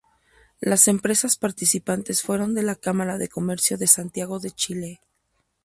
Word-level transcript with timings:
Las 0.61 0.87
empresas 0.87 1.37
participantes 1.37 2.23
fueron 2.23 2.55
de 2.55 2.63
la 2.63 2.73
Cámara 2.73 3.19
de 3.19 3.29
Comercio 3.29 3.77
de 3.77 3.85
Santiago 3.85 4.39
de 4.39 4.49
Chile. 4.49 4.99